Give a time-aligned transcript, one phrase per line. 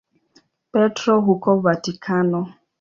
[0.71, 2.53] Petro huko Vatikano.